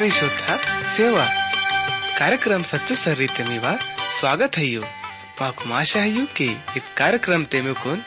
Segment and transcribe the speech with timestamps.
[0.00, 0.44] ఆత్మీయ శుద్ధ
[0.96, 1.16] సేవ
[2.18, 3.72] कार्यक्रम सच्चो सर्री तेमीवा
[4.18, 4.82] स्वागत है यू
[5.40, 6.46] माकु आशा है कि
[6.78, 7.98] इस कार्यक्रम तेमे कोन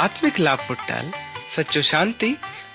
[0.00, 1.12] आत्मिक लाभ पुट्टाल
[1.56, 2.30] सच्चो शांति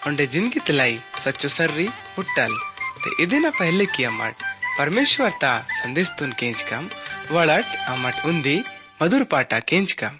[0.08, 0.96] उंडे जिंदगी तलाई
[1.26, 2.54] सच्चो सर्री पुट्टाल
[3.02, 4.48] ते इदिना पहले की अमट
[4.80, 5.52] परमेश्वर ता
[5.82, 6.90] संदेश तुन केंच कम
[7.34, 8.58] वड़ट अमट उंदी
[9.02, 10.16] मधुर पाटा केंच कम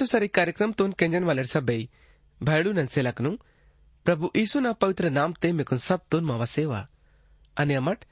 [0.00, 1.88] कार्यक्रम तोन केंजन वालर सब बई
[2.40, 3.30] भायडू नंसेलकनु
[4.06, 6.86] प्रभु यीशु ना पवित्र नाम ते मिकुन सब तुन मवा सेवा
[7.56, 8.04] अने अमट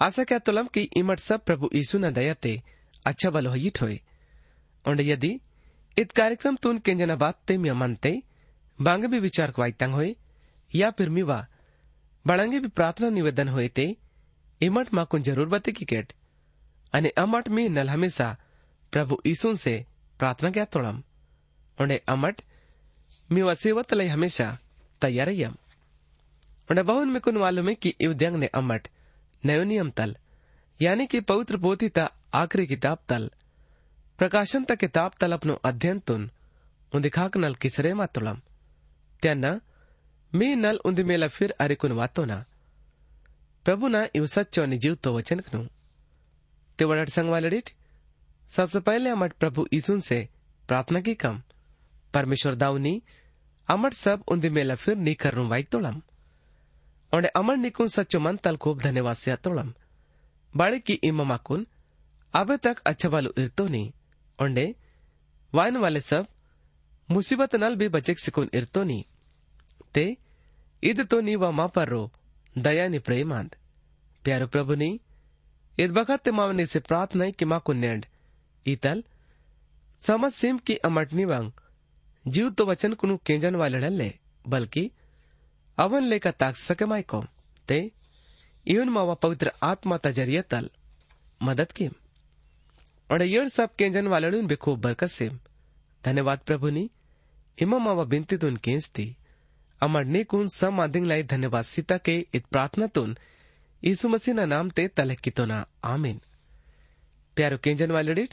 [0.00, 2.60] आशा क्या तुलम की इमट सब प्रभु यीशु ना दया ते
[3.06, 4.00] अच्छा बल हो यिट होए
[4.84, 5.38] और यदि
[5.96, 8.12] इत कार्यक्रम तुन केंजना बात ते मी अमनते
[8.78, 10.14] बांगे भी विचार को तंग होए
[10.72, 11.46] या फिर मीवा
[12.24, 13.94] बड़ंगे भी प्रार्थना निवेदन होए ते
[14.60, 16.12] इमट माकुन ज़रूर बते की केट
[16.92, 18.36] अने अमट मी नल हमेशा
[18.92, 19.84] प्रभु यीशु से
[20.20, 21.02] प्रार्थना क्या तोड़म
[21.80, 22.42] उन्हें अमट
[23.32, 24.58] मी वसीवत लई हमेशा
[25.00, 25.54] तैयार यम
[26.70, 28.88] उन्हें बहुन में कुन मालूम है कि इवद्यंग ने अमट,
[29.44, 30.16] नयो नियम तल,
[30.82, 33.30] यानी कि पवित्र पोथी ता आखिरी किताब तल।
[34.18, 36.30] प्रकाशन ता किताब तल अपनो अध्ययन तुन
[36.94, 38.40] उन्दिखाक नल किसरे मा तुलम
[39.22, 39.60] त्याना,
[40.34, 42.44] मी नल उन्दी मेला फिर अरे कुन वातो ना।
[43.64, 45.66] प्रभु ना इव सच्चो नि जीव तो वचन कनु।
[46.78, 47.62] ते वडट संग
[48.50, 50.28] सबसे पहले अमट प्रभु यीशु से
[50.68, 51.42] प्रार्थना की कम।
[52.14, 53.02] परमेश्वर दाऊनी,
[53.68, 56.02] अमर सब उन मेला फिर नी कर वाई तोड़म
[57.12, 59.74] और अमर निकुन सच्चो मन तल खूब धन्यवासिया तोड़म
[60.56, 61.66] बाड़े की इमाकुन
[62.34, 63.92] अब तक अच्छा बालू इतो नी।
[64.42, 64.74] ओंडे
[65.54, 66.26] वायन वाले सब,
[67.10, 69.06] मुसीबत नल भी बचे सिकुन इतो नी।
[69.94, 70.16] ते,
[70.82, 72.10] इद तो नी वा मा पर रो,
[72.58, 73.56] दया नि प्रेमांत
[74.24, 75.00] प्यारो प्रभु नी,
[75.78, 78.06] इद बखत मावनी से प्रार्थना की माँ नेंड।
[78.66, 79.04] इतल
[80.02, 81.52] समझ सिम की अमटनी वंग
[82.26, 84.12] जीव तो वचन कुनु केंजन वाले ले,
[84.48, 84.90] बल्कि
[85.78, 87.24] अवन लेका ताक सके माई को
[87.68, 87.90] ते
[88.66, 90.70] इवन मावा पवित्र आत्मा तजरिया तल,
[91.40, 91.88] मदद की
[93.10, 95.28] और येड़ सब केंजन वाले बेखूब बरकत से
[96.04, 96.90] धन्यवाद प्रभु नी
[97.58, 99.16] इमा मावा बिनती तुन केंस थी
[99.80, 103.16] अमर नेकुन सम आदिंग लाई धन्यवाद सीता के इत प्रार्थना तुन,
[103.82, 106.20] यीशु मसीह ना नाम ते तलक की तो ना आमीन।
[107.36, 108.26] प्यारो केंजन वाले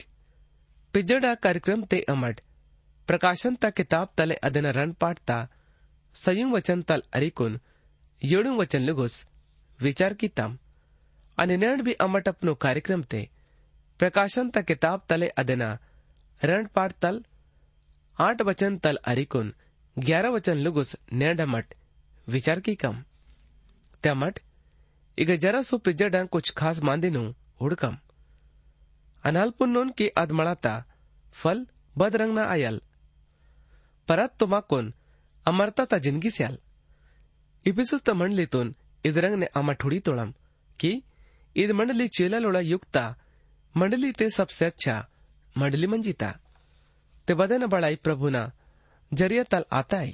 [0.93, 2.41] पिजड़ा कार्यक्रम ते अमड
[3.08, 5.38] प्रकाशन ता किताब तले अदन रन पाठता
[6.14, 7.58] संयुग वचन तल अरिकुन
[8.22, 9.24] येडू वचन लुगुस
[9.80, 10.56] विचार की तम
[11.38, 13.20] અને નેણ બી અમટપનો કાર્યક્રમ તે
[14.00, 15.68] પ્રકાશન ત કિતાબ તલે અદના
[16.40, 17.18] રણ પાઠ તલ
[18.18, 19.48] આઠ વચન તલ અરિકુન
[19.96, 20.90] ग्यारह वचन लुगुस
[21.20, 21.74] नेड मट
[22.28, 22.96] विचार की कम
[24.04, 24.40] त्या मट
[25.18, 27.22] इग जरा सो पिजडा कुछ खास मांदिनु
[27.60, 27.94] हुड़कम
[29.24, 30.74] अनालपुन्नोन की अदमड़ाता
[31.36, 32.80] फल बदरंग ना आयल
[34.07, 34.93] परत तो माकोन
[35.45, 36.57] अमरता ता ज़िंदगी स्याल।
[37.65, 38.75] इपिसुस त मंडलीतून
[39.05, 40.31] इदरंग ने अमा ठुड़ी तोड़म।
[40.79, 40.91] की?
[41.55, 43.03] ईद मंडली चेला लोड़ा युक्ता
[43.75, 44.95] मंडली ते सबसे अच्छा
[45.55, 46.31] मंडली मंजिता
[47.27, 48.41] ते। बदन बड़ाई प्रभुना
[49.11, 50.11] जरियताल आताय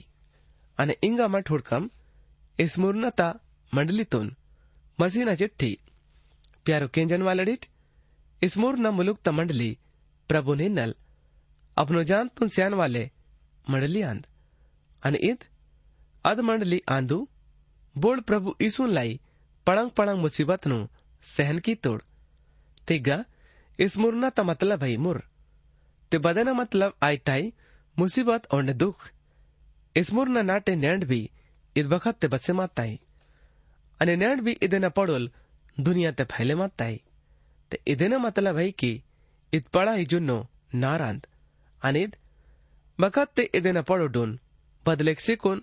[0.78, 1.90] आणि इंगामा ठोडकम
[2.60, 3.30] इस्मुर्नता
[3.74, 4.36] मंडलीतून
[5.00, 5.72] मसीना चिठ्ठी
[6.66, 7.66] प्यारो केंजन वालडीट
[8.42, 9.72] इस्मुर्न मुलुक मंडली
[10.30, 10.94] प्रभु ने नल।
[11.78, 13.04] अपनो जान तुन स्यान वाले
[13.70, 14.26] मंडली आंद
[15.04, 15.44] आणि ईद
[16.26, 17.24] अद मंडली आंदू
[17.96, 19.18] बोल प्रभु ईसु लाई
[19.68, 20.86] पड़ंग पड़ंग मुसीबत नु
[21.26, 22.02] सहन की तोड़
[22.88, 23.18] तिग्गा
[23.80, 25.22] इस मुरना ता मतलब है मुर
[26.12, 27.52] ते बदना मतलब आई ताई
[27.98, 29.10] मुसीबत और दुख
[29.96, 31.20] इस मुरना नाटे नैंड भी
[31.76, 33.00] इद बखत ते बसे माताई
[34.00, 35.30] अने नैंड भी इदे न पड़ोल
[35.80, 37.02] दुनिया ते फैले माताई
[37.72, 38.92] ते इदे न मतलब है कि
[39.54, 40.38] इत पड़ा ही जुन्नो
[40.84, 41.28] नारांद
[41.82, 42.16] अनिद
[43.00, 44.34] ಮಗತ್ತೆ ಇದೆನ ಪಡೋಡೋನ್
[44.86, 45.62] ಬದಲೆಗ್ ಸಿಕೋನ್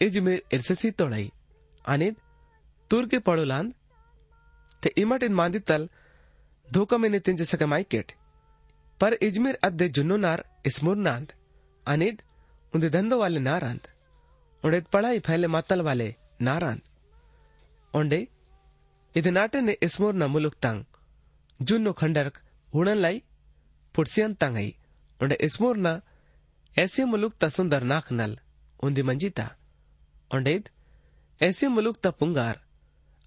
[0.00, 1.24] ಇಜ್ಮೀರ್ ಇರ್ಸಸಿ ತೊಳೈ
[1.84, 2.20] ಅನಿದ್
[2.90, 3.74] ತುರ್ಗೆ ಪಡೋಲಾಂದ್
[4.82, 5.88] ते इमाटेन मांदितल
[6.68, 8.12] धोका में नितिन सके माइकेट
[9.00, 11.32] पर इजमेर अद्दे जुन्नो नार इस्मोर नांद।
[11.86, 12.22] अनिद
[12.72, 13.88] उन्दे धंधो वाले नारांद।
[14.64, 16.82] उन्हें पढ़ाई फैले मातल वाले नारांद।
[17.94, 18.20] ओंडे
[19.14, 20.84] इधे नाटे ने इस्मोर न मुलुक तंग।
[21.60, 22.38] जुन्नो खंडरक
[22.72, 23.22] हुड़न लाई,
[23.94, 24.70] पुड़सियन तंगई।
[26.78, 28.38] ऐसे मुलुक तसुंदर नाकनल
[28.82, 29.56] उन्दी मंजिता।
[30.34, 30.68] ओंडेद
[31.42, 32.60] ऐसे मुलुक तपुंगार।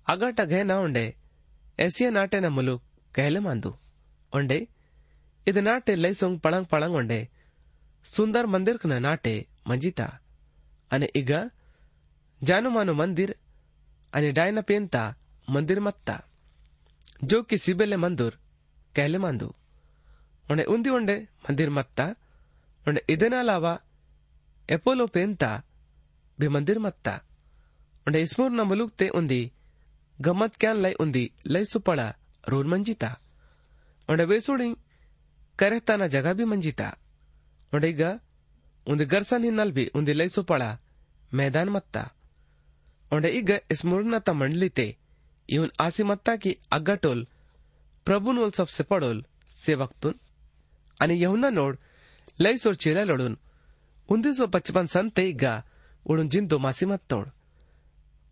[0.09, 1.15] अगर टगे ना ओंडे
[1.79, 2.83] ऐसे नाटे ना मुलुक
[3.15, 3.77] कहले मांदू।
[4.35, 4.67] ओंडे
[5.47, 7.29] इद नाटे लैसोंग पड़ंग पड़ंग ओंडे
[8.03, 10.19] सुंदर मंदिर न नाटे, मंजिता।
[10.91, 11.49] अने इग,
[12.43, 13.35] जानु मानु मंदिर,
[14.13, 15.15] अने डायना पेनता
[15.49, 16.23] मंदिर मत्ता।
[17.23, 18.39] जो कि सिबेले मंदिर,
[18.95, 19.53] कहले मांदू।
[20.51, 22.15] ओंडे उन्दी ओंडे मंदिर मत्ता।
[22.87, 23.01] और
[24.69, 25.51] एपोलो पेंता
[26.39, 27.21] भी मंदिर मत्ता।
[28.15, 29.51] इसमूर न मुलुक ते उन्दी
[30.21, 32.07] गम्मत क्या लय उन्दी लय सुपड़ा
[32.49, 33.17] रोन मंजिता।
[34.09, 34.73] और वेसुड़ी
[35.59, 36.89] करहता ना जगह भी मंजिता।
[37.73, 38.01] और एक
[38.87, 40.77] उन्दी गर्सन ही नल भी उन्दी लय सुपड़ा
[41.33, 42.09] मैदान मत्ता।
[43.13, 44.95] और एक इसमूर न ता मंडली ते
[45.49, 47.27] इवन आसी मत्ता की अगटोल टोल
[48.05, 49.23] प्रभु नोल सबसे पड़ोल
[49.55, 50.15] से तुन
[51.01, 51.75] अन्य यहुना नोड़
[52.79, 53.35] चेला लढून
[54.09, 55.59] उन्नीस सौ पचपन सन ते इग्गा
[56.05, 57.27] उडून जिंतो मासी मत्तोड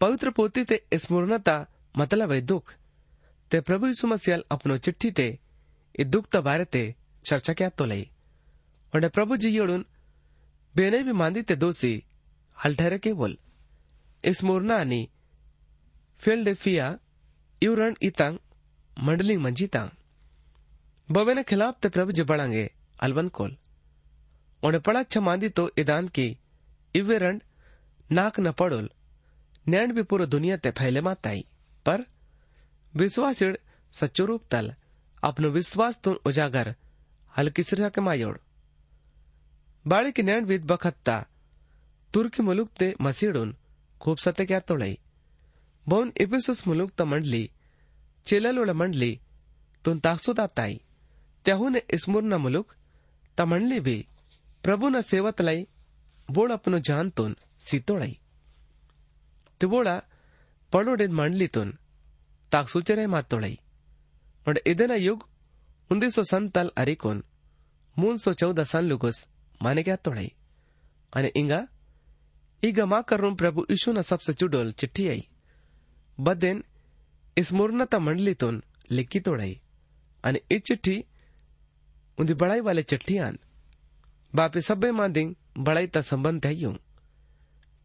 [0.01, 1.63] पवित्र पोती ते स्मरणता
[1.97, 2.73] मतलब है दुख
[3.51, 5.27] ते प्रभु यीशु मसीह अपनो चिट्ठी ते
[5.95, 6.83] इ दुख त बारे ते
[7.25, 8.03] चर्चा क्या तो लई
[8.93, 9.85] और प्रभु जी योड़ुन
[10.75, 11.93] बेने भी मांदी ते दोषी
[12.57, 13.37] हल ठहरे के बोल
[14.23, 15.01] इस मोरना आणि
[16.21, 16.91] फिल्डेफिया
[17.61, 18.37] इवरण इतांग
[18.97, 19.89] मंडलिंग मंजीतांग
[21.09, 22.67] बवे खिलाफ ते प्रभु जी बढ़ांगे
[23.07, 23.55] अलवन कोल
[24.63, 26.37] उन्हें पड़ा ಒಣಪಳಚ್ಚ ಮಾಂದಿತ್ತು ಇದಾನ್ಕಿ
[26.95, 27.43] ಇವ್ವೆ ರಂಡ್
[28.09, 28.89] नाक न पड़ोल।
[29.67, 31.41] नैण भी पूरा दुनिया ते फैले माताई
[31.85, 32.03] पर
[32.93, 33.39] विश्वास
[33.93, 34.73] सच्चो रूप तल।
[35.23, 36.75] अपनो विश्वास तुम उजागर।
[37.37, 38.37] हल्की सिरसा के मायोड़।
[39.87, 41.17] बाड़ी की नैण भी बखत्ता।
[42.13, 43.55] तुर्की मुलुक ते मसीडुन।
[44.01, 44.97] खूब सत्य क्या तोड़ाई।
[45.87, 47.51] बोन इपिसुस मुलुक त मंडली।
[48.27, 49.19] चेललोड़ मंडली।
[49.85, 50.81] तुन ताकसुदाताई
[51.45, 52.73] त्याहून इस्मुरना मुलुक।
[53.37, 53.97] तमंडली भी।
[54.63, 57.35] प्रभु न सेवत लाई बोल ಪ್ರಭುನ ಸೇವತಲೈ ಬೋಳಪ್ಪನು ಜಾನ್ತೋನ್
[57.67, 58.11] ಸಿತೋಳೈ
[59.61, 59.87] ತಿಬೋಳ
[60.73, 61.71] ಪಳೋಡೆದ್ ಮಂಡ್ಲಿತೋನ್
[62.51, 63.53] ತಾಕ್ ಸುಚರೆ ಮಾತೋಳೈ
[64.45, 65.21] ನೋಡ ಇದನ युग
[65.89, 67.23] उन्नीस सौ संताल अरिकोन
[67.97, 69.27] मून सौ चौदह सन लुगोस
[69.63, 70.29] माने क्या तोड़ाई।
[71.13, 71.67] अने इंगा,
[72.63, 75.21] ईगा मा रूम प्रभु ईशु न सबसे चुडोल चिट्ठी आई।
[76.17, 76.63] बदेन
[77.37, 79.61] इस मूर्णता मंडली तोन लिखी तोड़ाई।
[80.23, 81.03] अने इस चिट्ठी,
[82.17, 83.39] उन्दी बड़ाई वाले चिट्ठी आन।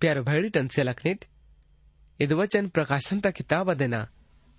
[0.00, 1.24] प्यारो भैडी टन से लखनिट
[2.20, 4.08] इद वचन प्रकाशन ता किताब देना।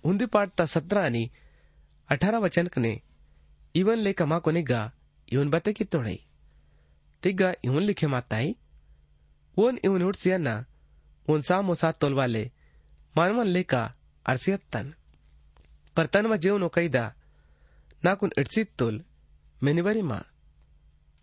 [0.04, 1.28] उन्दी पाठ ता सत्रह
[2.08, 3.00] अठारह वचन कने।
[3.74, 4.92] इवन ले कमा को निगा
[5.32, 6.18] इवन बते की तोड़ई।
[7.22, 8.56] तिगा इवन लिखे माताई
[9.56, 10.64] उन इवन उठ सियना
[11.28, 12.50] उन सा मोसा तोलवाले
[13.16, 13.94] मानवन लेका
[14.26, 14.94] अरसियतन
[15.96, 17.14] पर तन व जीवन कैदा
[18.04, 19.04] नाकुन इड्सित तोल।
[19.62, 20.22] मेनिवरी मा।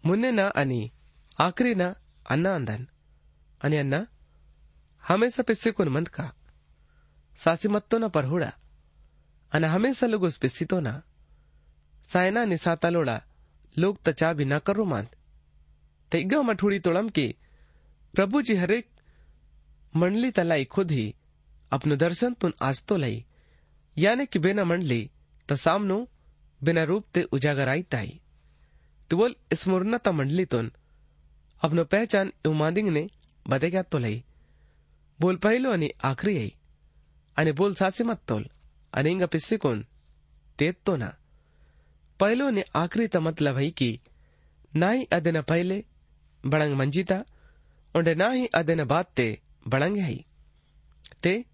[0.05, 0.91] మున్నెన అని
[1.39, 1.95] ఆఖరిన
[2.29, 2.87] అన్న అందాను
[3.65, 4.07] అని अन्ना,
[5.07, 6.33] हमेशा पिस्से को नमंद का?
[7.37, 8.53] सासी मत्तो ना परहुड़ा।
[9.51, 11.03] अन हमेशा लोग उस पिस्सी तो ना।
[12.07, 13.21] सायना निसाता लोड़ा,
[13.77, 15.07] लोग तचा भी ना करो मांद।
[16.11, 17.35] तेगा मठुड़ी तोड़म के,
[18.13, 18.89] प्रभु जी हरेक
[19.95, 21.15] मंडली तलाई खुद ही,
[21.71, 23.25] अपनो दर्शन तुन आज तो लाई।
[23.97, 25.11] यानी कि बिना मंडली,
[25.51, 25.53] त
[26.63, 28.19] बिना रूप ते उजागर आई ताई।
[29.13, 30.71] तो बोल स्मरणता मंडली तुन
[31.61, 33.09] अपनो पहचान उमादिंग ने
[33.47, 34.23] बदे क्या तो लाई।
[35.19, 36.55] बोल पहलो आणि आखरी आई।
[37.37, 38.49] आणि बोल सासे मत तोल।
[38.93, 39.85] अनेंगा पिस्से कौन?
[40.59, 41.17] तेत तो ना।
[42.19, 43.99] पहलो ने आखिरी ता मतलब है कि
[44.75, 45.85] ना ही अदन पहले
[46.45, 47.23] बड़ंग मंजीता
[47.95, 50.25] और ना ही अदन बात ते बड़ंग है।
[51.23, 51.45] ते,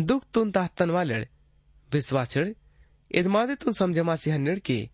[0.00, 1.18] दुख तुन ताहतन वाले
[1.92, 2.48] विश्वासड़
[3.10, 4.88] इदमादे तुन समझमा सी हन्नड़ के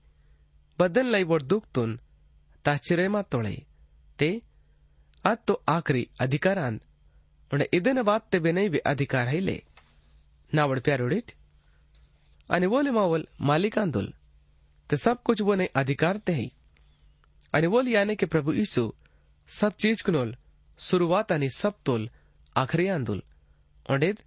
[0.79, 1.99] बदन लाई बोर दुख तुन
[2.65, 3.57] ताचिरे मा तोड़े
[4.19, 4.31] ते
[5.25, 6.81] अत तो आखिरी अधिकारान
[7.51, 9.63] और इदन बात ते भी अधिकार है ले
[10.53, 11.33] नावड़ प्यारोड़ित
[12.49, 14.13] आणि बोले मावल मालिकांदुल
[14.91, 16.51] ते सब कुछ वो नहीं अधिकार ते ही
[17.55, 18.91] आणि बोल याने के प्रभु यीशु
[19.51, 20.35] सब चीज़ कनोल
[20.79, 22.09] शुरुआत आणि सब तोल
[22.57, 23.23] आखरी आंदुल
[23.87, 24.19] ओंडेद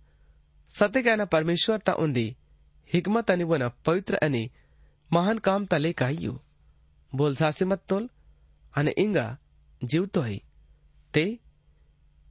[0.73, 2.27] सत्य कहना परमेश्वर ता उंदी
[2.89, 4.47] हिकमत आणि वन पवित्र आणि
[5.13, 6.39] ता लेका यू
[7.11, 8.09] बोल सासे मत तोल।
[8.73, 9.37] आणि इंगा
[9.81, 10.37] जीवतो है।
[11.13, 11.23] ते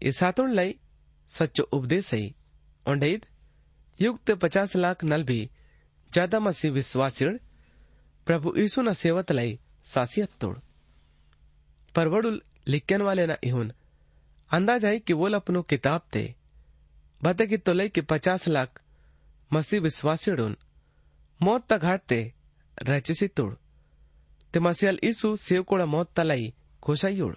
[0.01, 0.75] इसातुण लई
[1.31, 2.23] सच्चो उपदेश है।
[2.87, 3.27] ओंडेद
[3.99, 5.41] युक्त पचास लाख नल भी
[6.11, 7.39] ज़्यादा मसीह विश्वासिण
[8.27, 10.57] प्रभु यीशु न सेवत लाई सासियत तोड़
[11.95, 13.73] परवड़ुल लिखन वाले न इहुन,
[14.51, 16.25] अंदाज आई कि वो अपनो किताब थे
[17.21, 18.81] बते कि तो लई कि पचास लाख
[19.51, 20.57] मसीह विश्वासिड़ुन
[21.41, 22.13] मौत ता घाट
[22.81, 23.57] राजेसीतोड
[24.55, 27.35] ते मसियाल इसू सेवकोड़ा मौत तलाई घोषाईयोड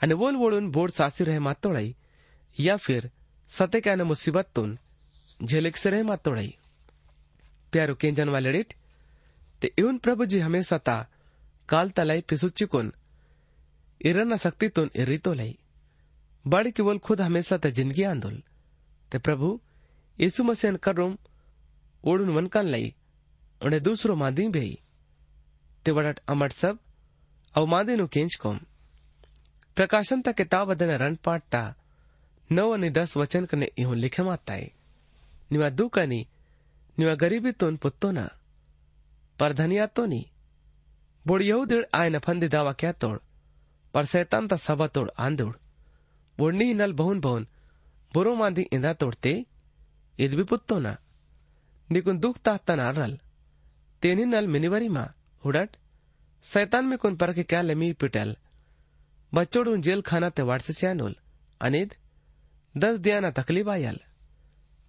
[0.00, 0.36] आणि वोल
[0.68, 1.94] बोड सासी रहे मातोडाई,
[2.56, 3.10] या फिर
[3.50, 4.76] सते क्या मुसीबतून
[5.40, 6.54] झेलिक से रहे मातोड़ाई।
[7.72, 8.72] प्यारो केंजन वाले डिट,
[9.62, 10.96] ते इवन प्रभु जी हमेशा ता
[11.68, 12.92] काल तलाई पिसुच्ची कोन
[14.00, 15.56] इरना शक्ति तुन इरितो लई।
[16.44, 18.42] बड़ केवल खुद हमेशा ता ज़िंदगी आंदोल।
[19.12, 19.48] ते प्रभु
[20.18, 21.16] यीशु मसीह करुम
[22.04, 22.94] ओडुन वनकान लई।
[23.64, 24.16] उन्हें दूसरो
[25.84, 26.78] ते वडट अमट सब
[27.54, 28.60] अव मादी नु केंच कोम।
[29.76, 31.74] प्रकाशन ता किताब अदन रन पाटता,
[32.52, 34.72] नौ अनि दस वचन कने इहो लिखे माताए।
[35.52, 36.26] निवा दुकनी
[36.98, 38.30] निवा गरीबी तोन पुत्तो ना।
[39.38, 40.30] पर धनिया तो नी।
[41.26, 43.18] बोड़ यहूदिड़ आयन फंदी दावा क्या तोड़।
[43.94, 45.56] पर सैतान ता सभा तोड़ आंदोड़।
[46.38, 47.46] बोड़नी नल बहुन बहुन,
[48.14, 49.44] बुरो मांदी इंदा तोड़ते,
[50.18, 50.96] इद भी पुत्तो ना।
[51.92, 53.06] निकुन दुख ताहता ना
[54.02, 55.12] तेनी नल मिनिवरी मा
[55.46, 55.76] उड़ट
[56.42, 58.36] सैतान में कुन पर के क्या लमी पिटल?
[59.34, 61.16] बच्चोड़ जेल खाना ते वाड़ से सियानोल।
[61.60, 61.94] अनिद?
[62.76, 64.00] दस दिया ना तकलीफ़ आयल।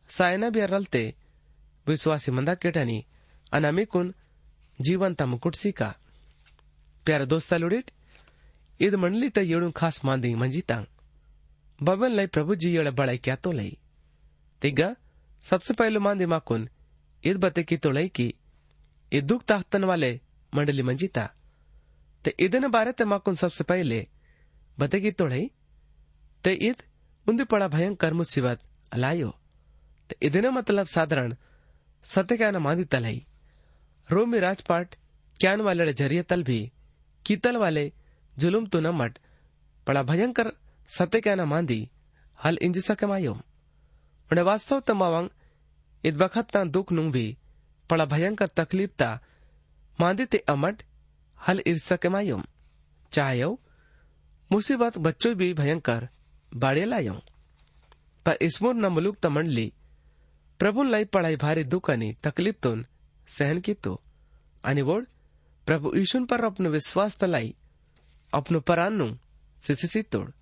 [0.09, 1.15] सायना भी रलते,
[1.87, 3.05] विश्वासी मंदा केटनी
[3.53, 4.13] अनामिकुन
[4.81, 5.95] जीवंत मुकुटसी का
[7.05, 7.91] प्यारा दोस्ता लुड़िट?
[8.79, 10.85] इद मंडली त येड़ू खास मांदी मंजीतांग
[11.83, 13.77] बबन लई प्रभु जी येड़ बड़ाई क्या तो लई?
[14.61, 14.95] तिगा
[15.41, 16.69] सबसे पहले मांदी माकुन
[17.23, 18.33] इद बते की तो लई की?
[19.11, 20.11] दुख ताख्तन वाले
[20.53, 21.25] मंडली मंजीता
[22.25, 23.99] ते। इदन बारे ते माकुन सबसे पहले
[24.77, 25.27] बते की तो
[26.43, 26.83] ते ईद
[27.27, 28.59] उन्दी पड़ा भयंकर मुसीबत
[28.91, 29.29] अलायो
[30.09, 31.35] ते इदन मतलब साधारण
[32.05, 33.25] सत्य क्या न मांदी तलाई।
[34.09, 34.95] रोमी राजपाट
[35.39, 36.71] क्यान वाले ज़रिए तल भी,
[37.25, 37.91] कीतल वाले
[38.35, 39.17] जुलुम तो न मट,
[39.87, 40.51] पड़ा भयंकर
[40.89, 41.79] सत्य क्या न मांदी
[42.39, 45.29] हल इंज सके मायो उन्हें वास्तव तमावंग
[46.03, 47.25] इत बखत ना दुख नुंग भी
[47.91, 49.19] पड़ा भयंकर तकलीफ़ ता।
[49.99, 50.83] मांदी ते अमट,
[51.47, 52.43] हल इर्स सके मायो
[53.11, 53.43] चाहे
[54.51, 56.09] मुसीबत बच्चों भी भयंकर
[56.55, 57.21] बाड़े लायो।
[58.25, 59.73] पर इसमोर न मुलुक त मंडली
[60.59, 62.85] प्रभु लाई पढ़ाई भारी दुख आणि तकलीफ़ तोन
[63.27, 64.03] सहन कितो।
[64.65, 65.07] आणि वोड,
[65.65, 67.55] प्रभु ईशून पर अपनो विश्वास तलाई
[68.33, 69.17] अपनो परान्नु
[69.61, 70.33] सिसिसी तोड।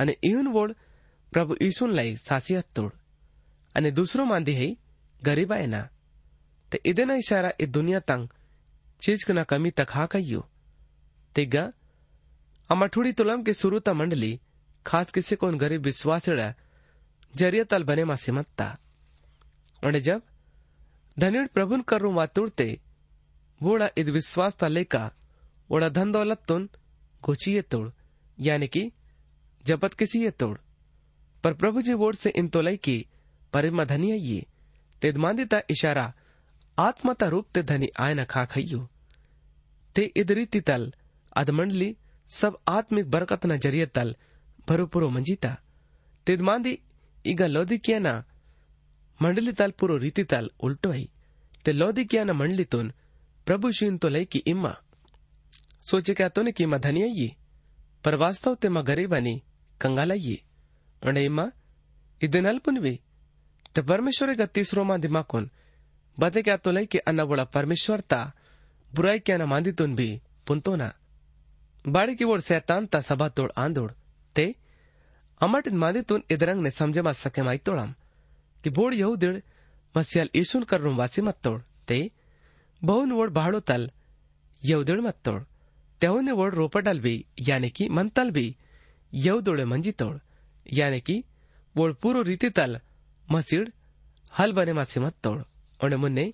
[0.00, 0.74] आणि इहुन वोड,
[1.32, 2.92] प्रभु ईशून लाई सासियत तोड।
[3.76, 4.76] आणि दुसरो मांदी है,
[5.24, 5.52] गरीब
[6.76, 8.28] ते ना इशारा इ दुनिया तंग,
[9.00, 10.48] चीज़ ना कमी तक हा कहियो
[11.34, 11.72] तिग्गा
[12.70, 14.40] अमा ठुड़ी तुलम के सुरुता मंडली
[14.86, 16.28] खास किसी को गरीब विश्वास
[17.36, 18.78] ज़रिया तल बने मा सिमत्ता
[19.84, 20.22] और जब
[21.18, 22.80] धनिड़ प्रभुन करू वा तुड़ते
[23.62, 25.12] वोड़ा इद विश्वास ता लेका
[25.70, 26.68] ओड़ा धन दौलत तुन
[27.24, 27.90] गोचिए तोड़,
[28.40, 28.92] यानी कि,
[29.64, 30.58] जपत किसी ये तोड़।
[31.44, 33.06] पर प्रभु जी वोड़ से इन तोलई की
[33.52, 34.46] परिमा धनी ये
[35.02, 36.14] तेद मांदिता इशारा
[36.77, 38.81] आत्मता रूप ते धनी आयन खा खइयो
[39.95, 40.91] ते इद रीति तल
[41.35, 41.89] अध मंडली
[42.29, 44.15] सब आत्मिक बरकत न जरिए तल
[44.67, 45.55] भरुपुरो मंजीता
[46.27, 46.75] तेद मांदी
[47.25, 48.09] ಈಗ ಲೋದಿಕಿಯನ
[49.19, 51.07] ಮಂಡಲಿತಾಲ್ ಪುರೋ ರೀತಿತಾಲ್ ಉಲ್ಟೋಯ್
[51.63, 52.85] ते लौदिकिया न मंडलितून
[53.47, 54.71] प्रभु शीन तो लई की इम्मा
[55.83, 57.25] सोचे क्या तो ने की इम्मा धनी आई
[58.03, 59.33] पर वास्तव ते मा गरीबानी
[59.81, 60.35] कंगालाई
[61.01, 61.45] और इम्मा
[62.21, 62.93] ಇದನ್ನ ಅಲ್ಪುನ್ವಿ
[63.73, 65.43] ते परमेश्वर का तीसरो मा दिमाकुन
[66.17, 68.21] बते क्या तो लई की अन्ना बड़ा परमेश्वर ता
[68.91, 70.09] बुराई क्या न मांदितुन भी
[70.47, 70.91] पुंतो ना
[71.85, 73.91] बाड़ी की ओर शैतान ता सभा तोड़ आंदोड़
[74.35, 74.53] ते
[75.41, 77.93] अमट मादितून इदरंग ने समझे मा सके माई तोड़म
[78.63, 79.39] कि बोड़ यहूदिड़
[79.95, 81.99] ಮಸ್ಯಲ್ ಈಶುನ್ ಕರ್ನು ವಾಸಿ ಮತ್ತೋಡ್ ते
[82.81, 83.81] बहुन वोड भाड़ो तल
[84.63, 85.39] यवदड़ मत्तोड
[86.01, 87.13] त्याहुने वोड रोपटल भी
[87.47, 88.43] यानी कि मंतल भी
[89.13, 90.13] यवदोड़े मंजी तोड़
[90.65, 91.15] यानी कि
[91.75, 92.73] वोड पूरो रीति तल
[93.27, 93.65] मसीड
[94.33, 95.39] हल बने मासी मत तोड़
[95.83, 96.25] उन्हें मुन्ने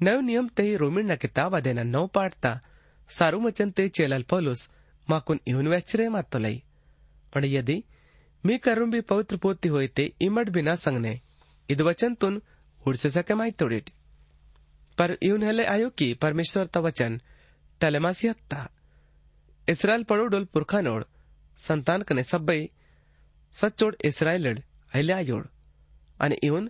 [0.00, 2.52] नव नियम ते रोमिन न किताब देना नौ पाठता
[3.10, 4.68] सारू मचन ते चेलल पौलुस
[5.08, 6.62] माकुन इहुन वेचरे मत लई
[7.36, 7.82] और यदि
[8.44, 11.20] मी करूं भी पवित्र पोती होई ते इमट बिना संगने
[11.68, 12.40] इद वचन तुन
[12.80, 13.90] उड़से सके माई तोड़ेट
[14.98, 17.20] पर यून हेले आयो कि परमेश्वर ता वचन
[17.80, 18.68] टलेमासी हत्ता
[19.68, 21.04] इसराइल पड़ोडोल पुरखानोड
[21.58, 22.68] संतान कने सब्बई
[23.54, 25.48] सच्चोड इसराइल अहिले आयोड
[26.20, 26.64] અને ઇવન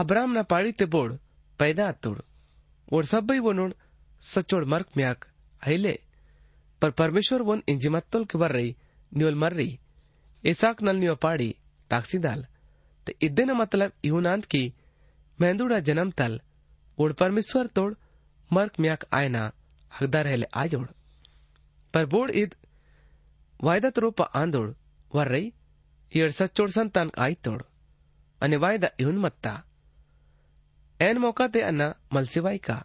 [0.00, 1.16] ಅಬ್ರಾಮ್ನ ಪಾಳಿತೆ ಬೋರ್ಡ್
[1.58, 2.22] ಪೈದ ಅತ್ತೋಡು
[2.96, 3.74] ಒಡ್ ಸಬ್ಬೈ ಒನೋಡ್
[4.32, 5.24] ಸಚ್ಚೋಡ್ ಮರ್ಕ್ ಮ್ಯಾಕ್
[5.66, 5.94] ಹೈಲೆ
[6.82, 8.74] पर परमेश्वर वन इंजिमत्तल के बर्री
[9.12, 9.78] न्योल मर्री.
[10.44, 11.54] इसाक नल न्यो पाड़ी
[11.90, 12.46] ताक्सी दाल.
[13.06, 14.72] ते इद्दे न मतलब इहुनांत की
[15.38, 16.40] मेहंदुड़ा जन्म तल.
[16.98, 17.94] उड़ परमेश्वर तोड़
[18.50, 19.52] मर्क म्याक आयना
[19.92, 20.86] हकदार हेले आजोड़.
[21.94, 22.54] पर बोर्ड ईद
[23.64, 24.70] वायदा तरूप आंदोड़
[25.14, 25.52] वर्रई
[26.12, 27.62] येर सच्चोड़ संतान आई तोड़
[28.40, 29.54] अने वायदा इहुन मत्ता.
[31.00, 32.84] एन मौका ते अन्ना मलसिवाई का।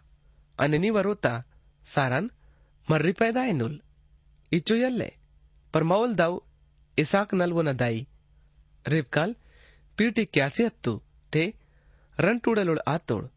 [0.58, 1.44] अननी वरोता,
[1.84, 2.30] सारन,
[2.90, 3.80] मर्री पैदा एनुल
[4.52, 5.12] इचो यल्ले,
[5.74, 6.40] पर मौल दाउ
[6.98, 8.06] इसाक नल वो नदाई
[8.88, 9.34] रेबकाल,
[9.98, 11.00] पीटी क्यासी हत्तु,
[11.32, 11.54] ते
[12.20, 13.28] रण टूडलोड आतोड।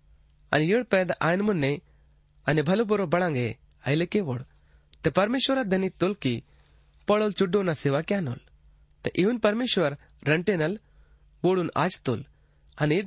[0.53, 1.81] अन येड़ पैदा आयन मुन्ने
[2.47, 3.57] आणि भलो बोरो बड़ांगे,
[3.87, 4.41] आयले के वोड़।
[5.03, 6.43] ते परमेश्वर धनी तुलकी
[7.07, 8.39] पड़ोल चुड्डो न सेवा क्या कॅनोल
[9.03, 10.79] ते इवन परमेश्वर रंटे रणटेनल
[11.43, 12.25] बोडून आज तुल।
[12.81, 13.03] आणि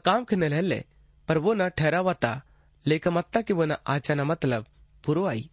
[0.00, 0.84] काम खिनल हेल्ले,
[1.28, 2.40] पर वो न ठहरावता
[2.86, 4.66] लेक मत्ता की वो न आचाना मतलब
[5.04, 5.48] पुरो आई।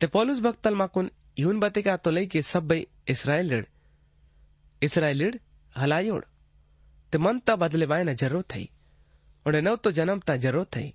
[0.00, 3.66] ते पौलुस भक्तल माकुन इहुन बते का तो लई के की सब्बई इसराइलिड
[4.82, 5.38] इसराइलिड
[5.76, 6.24] हलायोड
[7.12, 8.68] ते मनता बदले वायना ज़रूर थई।
[9.46, 10.92] ओडे नव तो जन्मता ज़रूर थई।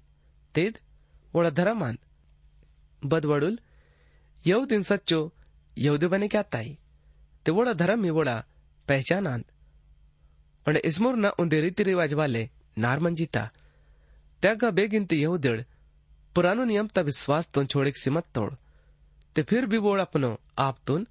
[0.55, 0.77] तेद
[1.33, 1.97] ओळा धरमान
[3.01, 3.59] बदवडुल
[4.45, 5.19] यऊ दिन सच्चो,
[5.77, 6.77] यहूदी बने क्या ताई?
[7.45, 8.35] ते वोड़ा धर्म ही वोड़ा
[8.87, 9.43] पहचानांद
[10.67, 12.49] और इसमुर न उन्दे रीति रिवाज वाले
[12.85, 13.49] नारमंजीता
[14.43, 15.61] त्यागा बेगिनती यहूदिड़
[16.35, 18.53] पुरानो नियम ता विश्वास तुन छोड़े सिमत तोड़
[19.35, 21.07] ते फिर भी बोड़ अपनो आप तुन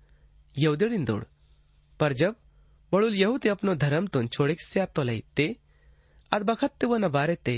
[0.57, 1.23] यहूदिड़ इंदोड़
[2.01, 2.37] पर जब
[2.93, 5.47] बड़ुल यहूदी अपनो धर्म तुन छोड़े से तो लई ते
[6.33, 7.55] अद बखत ते वो न बारे ते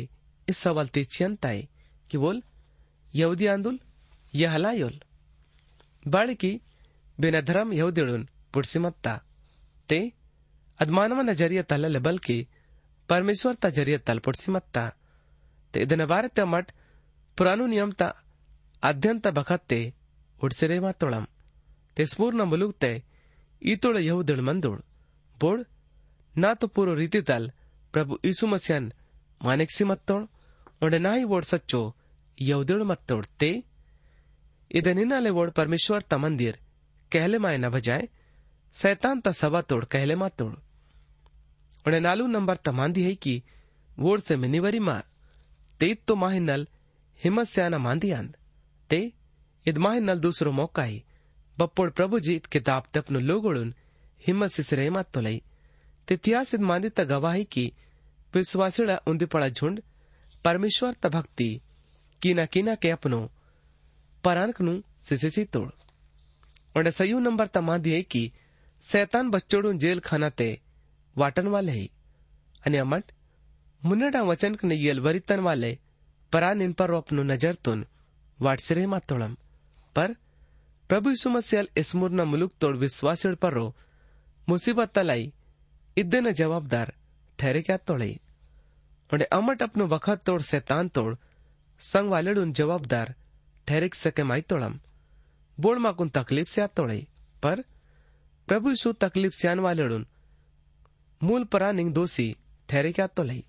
[0.49, 1.67] इस सवाल ते चियंताए
[2.11, 2.43] कि बोल
[3.15, 3.79] यहूदी आंदुल
[4.35, 5.01] यह हलायोल
[6.09, 6.53] बाड़ी की
[7.19, 8.29] बिना धर्म यहूदिड़ुन
[9.89, 10.01] ते
[10.80, 12.38] ಅದ್ಮಾನವ ನಜರಿಯ ತಲ್ಲಲೆ ಬಲ್ಕಿ
[13.10, 14.78] ಪರಮೇಶ್ವರ್ ತ ಜರಿಯ ತಲ್ಪೊಡ್ಸಿ ಮತ್ತ
[15.74, 16.70] ते ಇದನ್ನ ವಾರತೆ ಮಟ್
[17.38, 18.08] पुरानो नियम ता
[18.84, 19.80] अध्यंत बखत्ते
[20.42, 21.26] उडसिरे मातोळम
[21.98, 22.92] ते स्पूर्ण मुलुगते
[23.62, 24.78] ईतोळ यहुदळ मंदोळ
[25.38, 25.62] बोड
[26.36, 27.44] ना तो पूरो रीति तल
[27.94, 28.90] प्रभु यीशु मसीहन
[29.42, 30.22] मानेक्सी मत्तोळ
[30.82, 31.82] ओंडे नाही वोड सच्चो
[32.38, 33.52] यहुदळ मत्तोळ ते
[34.72, 36.54] ಇದನಿನ್ನಲೆ वोड परमेश्वर ता मंदिर
[37.12, 38.04] कहले माय न बजाय
[38.75, 40.55] सैतान ता तोड़, कहले मा तोड़।
[41.87, 43.43] उन्हें नालू नंबर तमांदी है कि,
[43.99, 45.03] वोड़ से मिनिवरी मा
[45.81, 46.69] ते इत तो माहिनल
[47.25, 48.37] हिम्मत से आना मांदी आंद।
[48.91, 49.13] ते
[49.67, 51.05] इद माहिनल दूसरो मौका ही।
[51.59, 53.75] बप्पोड़ प्रभु जी इत किताब ते अपनो लोगोड़ुन
[54.27, 55.43] हिम्मत से सिरे मात तो लई।
[56.09, 57.73] ते तिहास इद मांदी ता गवाही की,
[58.35, 59.83] विश्वासिड़ा उन्दी पड़ा झुंड
[60.45, 61.61] परमेश्वर ता भक्ति
[62.23, 63.31] कीना कीना के अपनो
[64.25, 65.71] परानकनु सिसिसी तोड़।
[66.77, 68.33] उन्हें सयू नंबर तमांदी है कि
[68.86, 70.50] सैतान बच्चोड़ू जेल खाना ते
[71.16, 71.88] वाटन वाले ही
[72.64, 73.14] અને અમટ
[73.82, 75.72] મુન્નડા વચન કને યેલ વરિતન વાલે
[76.34, 77.80] પરાન ઇન પર अपनो नजर तुन
[78.40, 79.34] वाटसिरे मातोळम
[79.96, 80.10] पर
[80.90, 83.66] प्रभु यीशु मसीह इस्मुरना मुलुक तोड़ विश्वास परो
[84.48, 85.24] मुसीबत तलाई
[85.98, 86.88] इद्दे जवाबदार
[87.40, 88.12] ठहरे क्या तोड़े
[89.10, 91.14] उन्हें अमट अपनो वखत तोड़ सैतान तोड़
[91.82, 93.16] संग वाले जवाबदार
[93.68, 94.80] ठहरे सके माई तोड़म
[95.58, 97.00] बोड़ माकुन तकलीफ से तोड़े
[97.44, 97.64] पर
[98.48, 99.88] प्रभु यीशु तकलीफ से वाले
[101.22, 102.28] मूल परानी दोषी
[102.70, 103.44] ठहरे क्या तो लई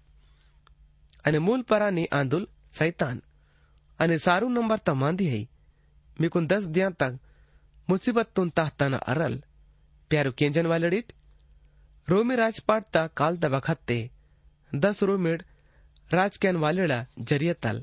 [1.24, 3.18] અને મૂળ પરાની આંદુલ સૈતાન
[4.00, 5.46] અને સારું નંબર તા માંધી હઈ
[6.16, 7.14] મીકુન દસ દિયા તક
[7.88, 9.36] મુસીબત તુન તાહતાના અરલ
[10.10, 11.14] પ્યારો કેંજન વાલડીટ
[12.08, 13.98] રોમી રાજપાટ તા કાલ તા વખતે
[14.72, 15.46] દસ રોમેડ
[16.10, 17.78] રાજકેન વાલેડા જરિયતલ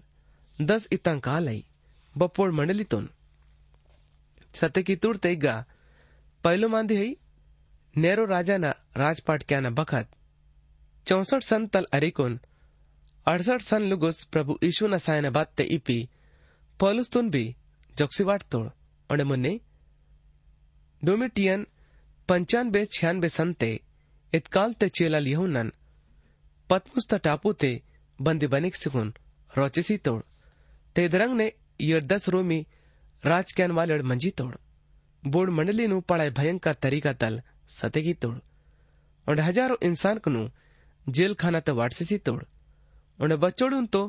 [0.60, 1.68] દસ ઇતાં કાલ આઈ
[2.16, 3.08] બપોર મંડલિતોન
[4.56, 5.60] છતે કી તુડ તેગા
[6.45, 7.13] પહેલું માંદી હઈ
[7.95, 10.09] નેરો રાજાના રાજપાટ ક્યાંના વખત
[11.07, 12.35] ચોસઠ સન તલ અરિકોન
[13.27, 16.03] અડસઠ સન લુગોસ પ્રભુ ઈશુના સાયને બાદ તે ઈપી
[16.81, 17.49] પલુસ્તુન બી
[17.97, 18.69] જોક્સીવાટ તોડ
[19.11, 19.53] અને મને
[21.03, 21.63] ડોમિટિયન
[22.29, 23.71] પંચાનબે છ્યાનબે સંતે
[24.33, 25.71] ઇતકાલ તે ચેલા લિહુનન
[26.71, 27.71] પતમુસ્ત ટાપુ તે
[28.19, 29.09] બંદી બનિક સિકુન
[29.51, 30.25] રોચેસી તોડ
[30.97, 31.47] તે દરંગને
[31.81, 32.69] યર્દસ રોમી
[33.25, 34.61] રાજક્યાન વાલડ મંજી તોડ
[35.23, 38.37] बोर्ड मंडली नु भयंकर तरीका तल सतेगी तोड़
[39.27, 40.49] उन्हें हज़ारों इंसान को
[41.07, 42.43] जेल खाना तटसी तोड़
[43.19, 44.03] उन्हें बच्चोड़ तो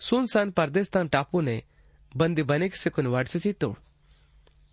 [0.00, 1.62] सुनसान परदेस्तान टापू ने
[2.12, 3.74] बंदी बने से कुन वटसी तोड़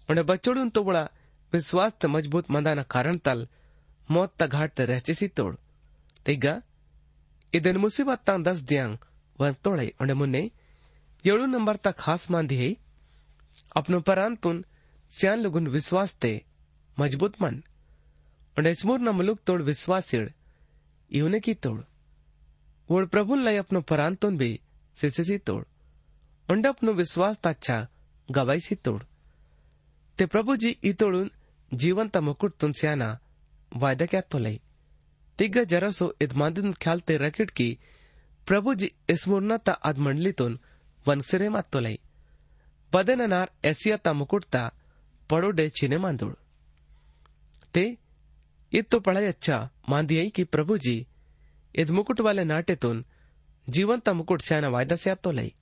[0.10, 1.04] उन्हें बच्चोड़ तो बड़ा
[1.54, 3.48] विश्वास मज़बूत मंदा कारण तल
[4.10, 5.54] मौत त घाट रह तोड़
[6.26, 6.62] तेगा
[7.54, 8.98] इधन मुसीबत तां दस दियांग
[9.40, 10.50] वन तोड़े मुन्ने
[11.26, 12.76] जोड़ू नंबर तक खास मान दी है
[13.76, 14.64] अपनो परान तुन
[15.14, 16.46] सियान लोगुन विश्वास ते
[17.00, 17.64] मज़बूत मन।
[18.58, 20.30] उन्हें स्मूर न मुलुक तोड़ विश्वास सिड़
[21.40, 21.82] की तोड़।
[22.90, 24.60] वोड़ प्रभु लाई अपनो परांतुन भी
[24.96, 25.64] सिसी तोड़।
[26.50, 27.88] उंड अपनो विश्वास ताच्छा
[28.32, 29.04] गवाई सी तोड़।
[30.18, 31.32] ते प्रभु जी ई तोड़ून
[31.74, 33.20] जीवंत मुकुट तुन स्याना
[33.72, 34.60] वायदा क्या तो लई।
[35.40, 37.78] तिग्ग जरसो इदमादिन ख्याल ते रकिट की
[38.48, 40.60] प्रभु जी स्मूर्णता अद मंडलीतून
[41.08, 42.00] वनसिरे मातोलाई
[42.94, 44.83] बदननार एसियाता मुकुटता पड़ोडे छिने मांदुड़ ते
[48.74, 49.58] इत तो पढ़ाई अच्छा
[49.90, 50.96] मांदी आई कि प्रभु जी
[51.76, 53.04] इद मुकुट वाले नाटेतून
[53.68, 55.54] जीवंत मुकुट स्याना वायदा से तो लाई।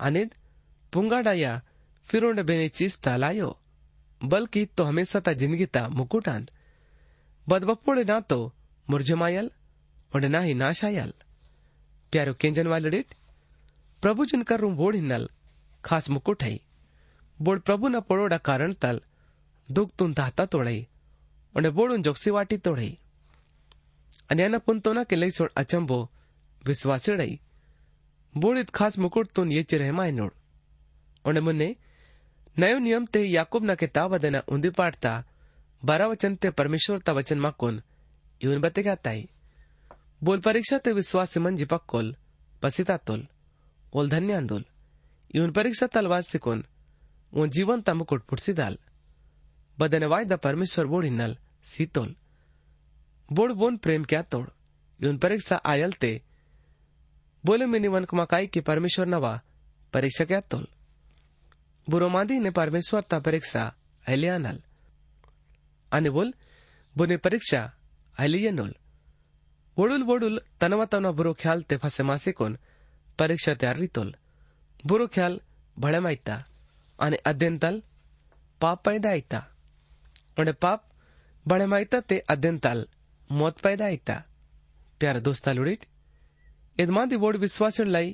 [0.00, 0.34] अनिद
[0.92, 1.60] पुंगाडाया
[2.06, 3.56] फिर बेने चीज़ ता लायो,
[4.20, 6.50] बल्कि तो हमेशा ता ज़िंदगी ता मुकुट आंद।
[7.46, 8.38] बदबपोड़े ना तो
[8.88, 9.50] मुरझमायल
[10.12, 11.12] और ना ही नाशायल
[12.12, 13.14] प्यारो केंजन वाले डिट
[14.02, 15.28] प्रभु जिनकर रूम बोड़ हिन्नल
[15.84, 16.58] खास मुकुट है
[17.42, 19.00] बोड़ प्रभु न पड़ोड़ा कारण तल
[19.68, 20.86] दुख तुन धाता तोड़ई
[21.54, 22.96] उन्हें बोल उन जोक्सी वाटी तोड़ई
[24.30, 25.98] अन्याना पुन तो ना के लिए छोड़ अचंबो
[26.62, 27.38] विश्वास चढ़ई
[28.34, 30.30] बोल इत खास मुकुट तुन ये चिरह माय नोड़
[31.24, 31.74] उन्हें मुन्ने
[32.56, 35.12] नयो नियम ते याकूब ना किताब देना उन्दी पाठता
[35.82, 37.82] बारह वचन ते परमेश्वर ता वचन मा कुन
[38.40, 38.96] इवन बते क्या
[40.24, 42.14] बोल परीक्षा ते विश्वास मन जिपक कोल
[42.62, 43.26] पसीता तोल
[43.92, 44.64] ओल धन्य आंदोल
[45.34, 46.64] इवन परीक्षा तलवार सिकोन
[47.32, 48.78] उन जीवन तम कुटपुटसिदाल
[49.78, 51.36] बदनवायदा परमेश्वर बोड़ हिन्नल
[51.72, 52.14] सीतोल
[53.28, 54.46] बोड़ बोन प्रेम क्या तोड़
[55.00, 56.10] यून परीक्षा आयल ते
[57.44, 59.32] बोले मिनी वन मकाई की परमेश्वर नवा
[59.92, 60.66] परीक्षा क्या तोल
[61.86, 63.62] बुरोमादी ने परमेश्वर ता परीक्षा
[64.06, 64.58] अहलियानल
[65.92, 66.32] आणि बोल
[66.96, 67.62] बुने परीक्षा
[68.18, 68.74] अहलियनोल
[69.76, 72.56] वडूल वडूल तनवा तनवा बुरो ख्याल ते फसे मासे कोण
[73.18, 74.14] परीक्षा तयारी तोल
[74.86, 75.40] बुरो ख्याल
[75.76, 76.36] भळे माहिता
[77.00, 77.78] आणि अध्यंतल
[78.60, 79.10] पाप पैदा
[80.38, 80.82] आणि पाप
[81.46, 82.84] बळे माहिता ते अध्यंतल
[83.30, 84.20] मौत पैदा ऐता
[85.00, 85.84] प्यार दोस्ता लुडीट
[86.78, 88.12] यदमादी बोर्ड विश्वास लाई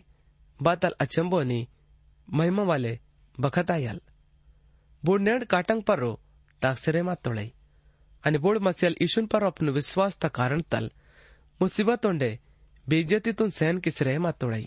[0.60, 1.64] बातल अचंबो आणि
[2.28, 2.96] महिमा वाले
[3.38, 3.98] बखत आयाल।
[5.02, 6.14] बोर्ड नेड काटंग पर रो
[6.62, 7.48] ताक्सरे मातोळई
[8.24, 10.88] आणि बोर्ड मसियल ईशुन पर अपनो विश्वास ता कारण तल
[11.60, 12.36] मुसीबत ओंडे
[12.88, 14.64] बेइज्जतीतून सहन किस रहे मातोड़ाई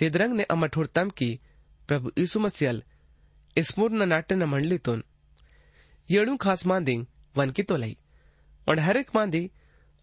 [0.00, 1.30] तेदरंग ने अमठ हुड़तम की
[1.88, 2.82] प्रभु यीशु मसियल
[3.56, 5.02] स्मूर्ण नाट्य न मंडलीतून
[6.08, 6.96] येळू खास मांदी
[7.36, 7.94] वनकी तोलाई।
[8.66, 9.46] और हरेक मांदी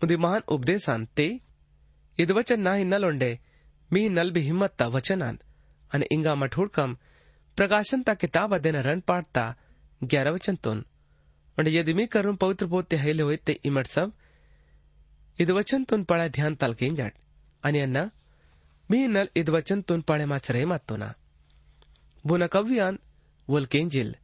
[0.02, 1.28] उदी महान उपदेशान ते,
[2.18, 3.38] इद वचन नाही नलोंडे
[3.92, 5.38] मी नल भी हिम्मत ता वचनांत
[5.92, 6.94] आणि इंगा मठोडकम
[7.58, 9.46] प्रकाशन ता किताब अदेन रण पाडता
[10.02, 10.84] ग्यारह वचन तोन।
[11.58, 14.10] और यदि मी करून पवित्र पोते हेले होय ते इमट सब,
[15.40, 17.14] इद वचन तोन पळा ध्यान ताल केंजाट
[17.64, 18.04] आणि अण्णा
[18.90, 21.12] मी नल इद वचन तोन पळे माचरे मातो ना
[22.26, 22.96] बुना कव्यान
[23.49, 24.15] वोल केंजिल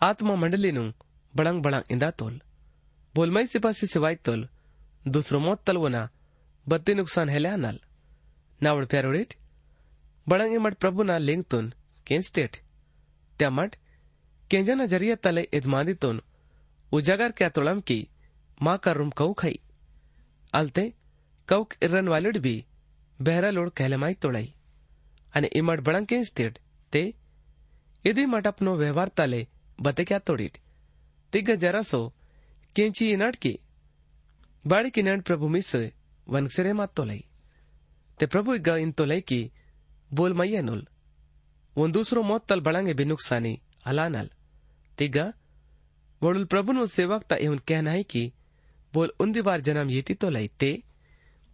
[0.00, 0.82] आत्मा मंडलीनु
[1.34, 2.40] बड़ंग बड़ंग इंदा तोल
[3.14, 4.48] बोलमई सिपासी सिवाय तोल
[5.06, 6.02] दूसरो मौत तलवना
[6.66, 7.78] बत्ती नुकसान हेल्या नल
[8.60, 9.34] नावड प्यारोडीट
[10.26, 11.72] बड़ंग इमट प्रभु ना लिंग तुन
[12.06, 12.56] केंचतेट
[13.38, 13.76] त्या मट
[14.50, 16.20] केंजना जरिया तले इदमादितून
[16.92, 18.00] उजागर क्या तुळम की
[18.60, 19.54] माँ का रूम कऊ खाई
[20.54, 20.88] अलते
[21.48, 22.56] कौक इर्रन वालिड भी
[23.18, 24.52] बहरा लोड कहलमाई तोड़ाई
[25.34, 26.58] અને ઇમડ બળંકે સ્થિત
[26.92, 27.02] તે
[28.06, 29.40] ಇದಿ ಮಟಪ್ನೋ ವ್ಯವಹಾರ ತಲೆ
[29.78, 30.56] ಬತೆಕ್ಯಾ ತೋಡಿಟ್
[31.32, 32.02] ತಿಗ್ಗ ಜರಸೋ
[32.76, 33.54] ಕೆಂಚಿ ನಡ್ಕಿ
[34.64, 35.76] ಬಾಳಿಕಿ ನಡ್ ಪ್ರಭು ಮಿಸ್
[36.26, 37.20] ವನ್ಸೆರೆ ಮಾತೋಲೈ
[38.20, 39.38] ते प्रभु इग्गा इन तो लय की
[40.10, 40.80] बोल मैया नुल
[41.76, 43.52] ಒಂದು दूसरो मौत तल बड़ांगे बेनुकसानी
[43.86, 44.28] अलानल
[44.98, 45.24] तिगा
[46.22, 48.22] वडुल प्रभु नु सेवक ता एवं कहना है कि
[48.92, 50.70] बोल उन्दी बार जन्म येती तो लय ते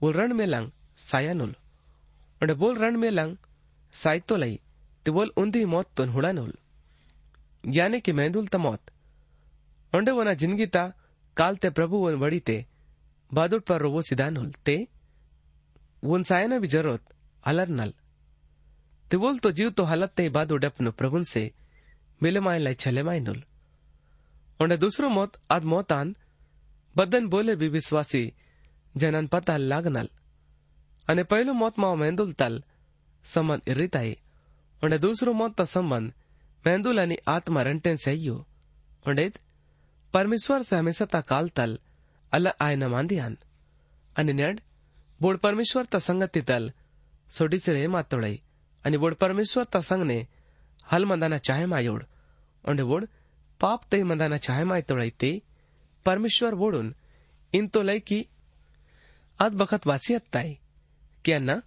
[0.00, 1.54] बोल रण में लंग साया नुल
[2.40, 3.36] और बोल रण में लंग
[3.92, 4.58] साय तो लय
[5.05, 6.33] ತಿವಲ್ ಉಂದಿ मौत ತೊನ್ वना
[7.77, 7.97] ಯಾನೆ
[10.75, 10.83] ता
[11.37, 12.55] काल ते प्रभु वन वड़ी ते
[13.31, 14.75] ವಡಿತೆ पर ಪರ್ सिदा ಸಿದಾನುಲ್ ते
[16.03, 17.03] वन सायना भी ज़रूरत
[17.43, 17.91] अलर नल।
[19.11, 21.43] तिवोल तो जीव तो हालत ते बाद उडपनु प्रभुन से
[22.21, 23.39] मिले माय लाई छले माय नुल
[24.59, 26.15] उन्हें दूसरो मौत, आद मौत आन,
[26.95, 28.23] बदन बोले भी विश्वासी
[28.95, 30.07] जनन पता लागनल
[31.07, 32.53] अने पहलो मौत माओ मेंदुल तल,
[33.25, 34.11] समन इरिताई
[34.83, 36.11] ᱚᱸᱰᱮ ᱫᱩᱥᱨᱩᱢᱚ तसंबंध
[36.65, 38.35] मेंदुलानी आत्मा रंटे रंटेन सहयो।
[39.07, 39.31] उन्हें
[40.13, 41.79] परमेश्वर से हमेशा ता काल तल
[42.31, 43.25] अल न मान दिया
[44.15, 44.55] अन्य
[45.21, 46.71] बोर्ड परमेश्वर ता संगति तल
[47.31, 48.41] सोडी सोडीचरे मातोळई
[48.85, 50.19] अन्य बोर्ड परमेश्वर ता संग ने
[50.91, 52.03] हल मंदाना चाहे मायोड
[52.65, 53.07] उन्हें बोर्ड
[53.61, 55.41] पाप ते मंदाना चाहे माय तोड़ाई ते,
[56.05, 56.95] परमेश्वर बोर्डुन
[57.53, 58.19] इन तो लय की
[59.39, 60.57] अद बखत वासी हत्ताई।
[61.25, 61.61] क्या अन्ना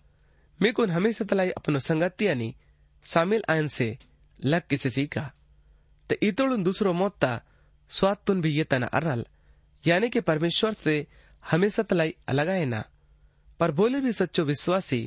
[0.61, 2.55] मी कोण हमेशा तलाई अपनो संगति यानी
[3.06, 3.88] शामिल आयन से
[4.46, 5.26] लग किसे सीखा
[6.10, 7.32] तो इतोड़ुन दूसरो मोत्ता
[7.92, 9.26] स्वाद तुन भी ये तना अरल
[9.84, 10.96] यानी कि परमेश्वर से
[11.44, 12.84] हमेशा तलाई अलग आए ना
[13.60, 15.02] पर बोले भी सच्चो विश्वासी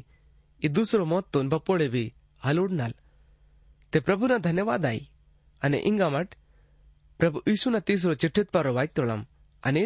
[0.62, 2.04] ई दूसरो मोत तुन बपोड़े भी
[2.42, 2.94] हलुड़नल
[3.92, 5.08] ते प्रभु ना धन्यवाद आई
[5.62, 6.34] અને ઇંગામટ
[7.20, 9.22] પ્રભુ ઈસુના તીસરો ચિઠ્ઠીત પર વાયતોળમ
[9.62, 9.84] અને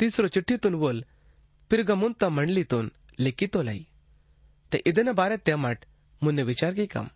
[0.00, 0.96] તીસરો चिठ्ठीतून बोल
[1.70, 2.86] पिरगमुंता मंडलीतून
[3.18, 3.82] लिखितो लाई
[4.72, 5.84] ते इदन बारे त्यामट
[6.23, 7.07] मुन्ने विचार की कम।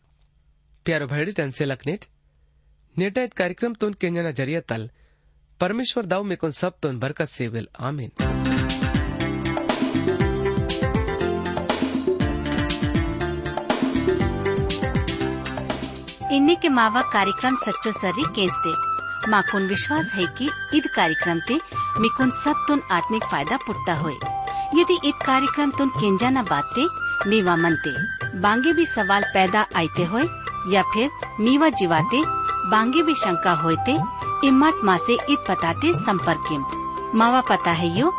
[0.86, 2.00] प्यारो भैडी त्यांचे लखनीत।
[2.98, 4.90] नेटायत कार्यक्रमतून केंजना जरियातल
[5.60, 8.12] परमेश्वर दाव मेकून सबतून बरकत सेवेल आमीन।
[16.32, 18.74] इन्हीं के मावा कार्यक्रम सच्चो सर्री केंसते
[19.32, 21.56] माकुन विश्वास है कि ईद कार्यक्रम ते
[22.00, 24.16] मिकुन सब तुन आत्मिक फ़ायदा पुटता होए।
[24.82, 26.86] यदि ईद कार्यक्रम तुन केंजा न बाते,
[27.30, 30.24] मीवा मनते। बांगे भी सवाल पैदा आते होए
[30.74, 32.24] या फिर मीवा जीवाते,
[32.70, 34.00] बांगे भी शंका होते
[34.48, 36.66] इमट माँ से इत बताते संपर्क
[37.16, 38.12] मावा पता है यो?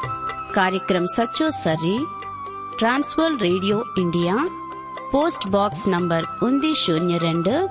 [0.55, 2.07] कार्यक्रम सचो सरी,
[2.79, 4.37] Trans World Radio India,
[5.13, 7.71] post box number उन्दी शून्य रेड,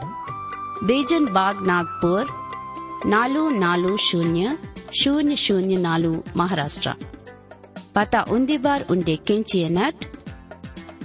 [0.83, 2.25] बेजन बाग नागपुर,
[3.05, 4.57] नालू नालू शून्य
[5.03, 6.93] शून्य शून्य नालू महाराष्ट्र।
[7.95, 9.93] पता उन्दी बार उन्डे किंचियनट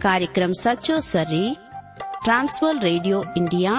[0.07, 1.45] कार्यक्रम सचो सरी
[2.87, 3.73] radio India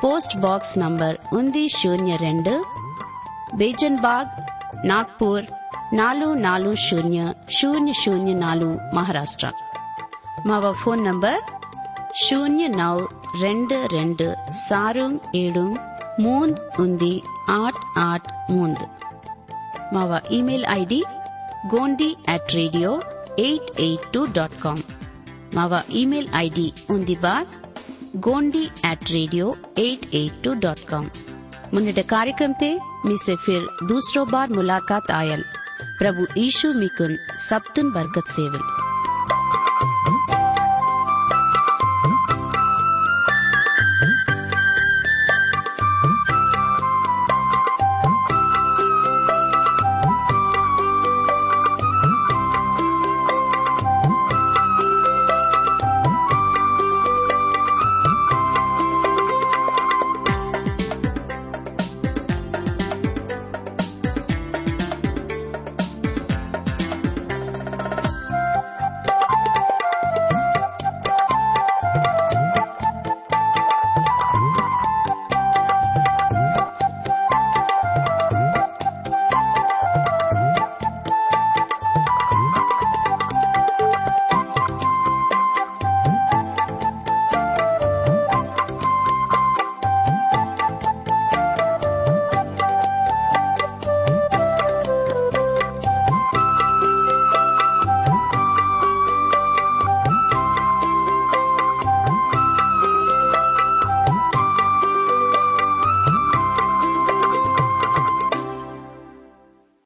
[0.00, 4.26] post box box ఉంది శూన్య రెండు रेंड बेजनबाग
[4.90, 5.44] నాగ్పూర్
[6.00, 7.20] నాలుగు నాలుగు శూన్య
[7.58, 9.52] శూన్య శూన్య నాలుగు మహారాష్ట్ర.
[10.48, 11.40] మా ఫోన్ నంబర్
[12.24, 12.96] శూన్య నౌ
[13.44, 14.28] రెండు రెండు
[14.66, 15.06] సారు
[15.42, 15.64] ఏడు
[16.26, 17.14] మూంద్ ఉంది
[17.60, 18.84] ఆట్ ఆట్ మూంద్
[19.94, 21.02] మా email ID
[21.74, 22.92] Gondi at radio
[23.38, 24.84] eight eight two dot com.
[25.56, 27.46] ಮಾವ ಇಮೇಲ್ ಐಡಿ ಉಂದಿ bar
[28.16, 29.46] Gondi at radio
[29.78, 31.06] eight eight two dot com
[31.74, 32.68] मुन्नड़ कार्यक्रम ते
[33.06, 35.42] मिसे फिर दूसरो बार मुलाकात आयल
[35.98, 38.83] प्रभु यीशु मिकुन सप्तन बरकत सेवन